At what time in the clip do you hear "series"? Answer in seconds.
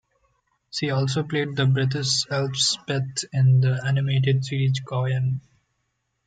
4.43-4.79